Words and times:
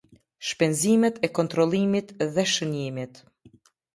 Shpenzimet 0.47 1.15
e 1.25 1.27
kontrollimit 1.37 2.07
dhe 2.33 2.45
shënjimit. 2.53 3.13